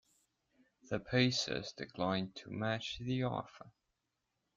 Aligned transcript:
The 0.89 0.99
Pacers 0.99 1.73
declined 1.73 2.35
to 2.37 2.49
match 2.49 2.97
the 2.97 3.21
offer. 3.21 3.71